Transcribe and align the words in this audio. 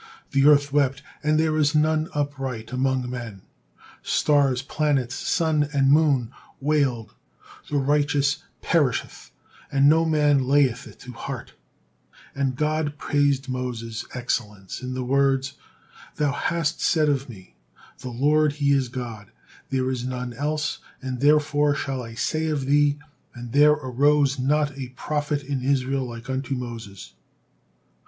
The 0.31 0.47
earth 0.47 0.73
wept: 0.73 1.03
"And 1.21 1.39
there 1.39 1.55
is 1.59 1.75
none 1.75 2.09
upright 2.15 2.71
among 2.71 3.07
men." 3.07 3.43
Stars, 4.01 4.63
planets, 4.63 5.13
sun, 5.13 5.69
and 5.73 5.91
moon 5.91 6.31
wailed: 6.59 7.13
"The 7.69 7.77
righteous 7.77 8.41
perisheth, 8.63 9.29
and 9.71 9.87
no 9.87 10.03
man 10.05 10.43
layeth 10.47 10.87
it 10.87 10.97
to 11.01 11.11
heart," 11.11 11.53
and 12.33 12.55
God 12.55 12.97
praised 12.97 13.47
Moses' 13.47 14.03
excellence 14.15 14.81
in 14.81 14.95
the 14.95 15.03
words: 15.03 15.53
"Thou 16.15 16.31
hast 16.31 16.81
said 16.81 17.07
of 17.07 17.29
Me, 17.29 17.55
'The 17.99 18.09
Lord 18.09 18.53
He 18.53 18.71
is 18.71 18.89
God: 18.89 19.29
there 19.69 19.91
is 19.91 20.03
none 20.03 20.33
else,' 20.33 20.79
and 20.99 21.19
therefore 21.19 21.75
shall 21.75 22.01
I 22.01 22.15
say 22.15 22.47
of 22.47 22.65
thee, 22.65 22.97
'And 23.35 23.51
there 23.51 23.73
arose 23.73 24.39
not 24.39 24.75
a 24.79 24.89
prophet 24.97 25.43
in 25.43 25.61
Israel 25.61 26.09
like 26.09 26.27
unto 26.27 26.55
Moses.'" 26.55 27.13